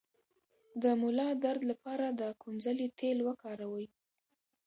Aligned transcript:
د 0.83 0.83
ملا 1.01 1.29
درد 1.43 1.61
لپاره 1.71 2.05
د 2.19 2.21
کونځلې 2.41 2.87
تېل 2.99 3.17
وکاروئ 3.27 3.87